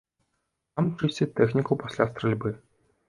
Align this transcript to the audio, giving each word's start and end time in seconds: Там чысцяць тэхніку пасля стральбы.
Там 0.79 0.87
чысцяць 1.01 1.29
тэхніку 1.41 1.79
пасля 1.85 2.09
стральбы. 2.13 2.49